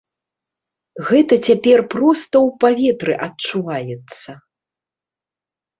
Гэта 1.09 1.33
цяпер 1.51 1.77
проста 1.93 2.35
ў 2.47 2.59
паветры 2.65 3.13
адчуваецца. 3.27 4.31